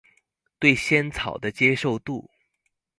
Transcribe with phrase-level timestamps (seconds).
[0.57, 2.31] 對仙草的接受度